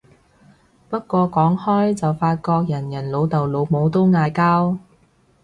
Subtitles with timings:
[0.89, 4.79] 不過講開就發覺人人老豆老母都嗌交